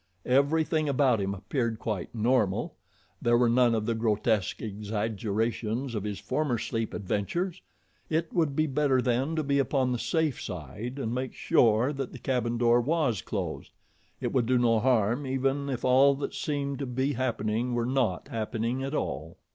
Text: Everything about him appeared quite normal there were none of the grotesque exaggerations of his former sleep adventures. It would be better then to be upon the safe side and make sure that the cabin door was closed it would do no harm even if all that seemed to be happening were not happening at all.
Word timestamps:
Everything 0.25 0.89
about 0.89 1.21
him 1.21 1.35
appeared 1.35 1.77
quite 1.77 2.15
normal 2.15 2.75
there 3.21 3.37
were 3.37 3.47
none 3.47 3.75
of 3.75 3.85
the 3.85 3.93
grotesque 3.93 4.59
exaggerations 4.59 5.93
of 5.93 6.03
his 6.05 6.17
former 6.17 6.57
sleep 6.57 6.91
adventures. 6.95 7.61
It 8.09 8.33
would 8.33 8.55
be 8.55 8.65
better 8.65 8.99
then 8.99 9.35
to 9.35 9.43
be 9.43 9.59
upon 9.59 9.91
the 9.91 9.99
safe 9.99 10.41
side 10.41 10.97
and 10.97 11.13
make 11.13 11.35
sure 11.35 11.93
that 11.93 12.11
the 12.13 12.17
cabin 12.17 12.57
door 12.57 12.81
was 12.81 13.21
closed 13.21 13.73
it 14.19 14.31
would 14.33 14.47
do 14.47 14.57
no 14.57 14.79
harm 14.79 15.27
even 15.27 15.69
if 15.69 15.85
all 15.85 16.15
that 16.15 16.33
seemed 16.33 16.79
to 16.79 16.87
be 16.87 17.13
happening 17.13 17.75
were 17.75 17.85
not 17.85 18.29
happening 18.29 18.81
at 18.81 18.95
all. 18.95 19.37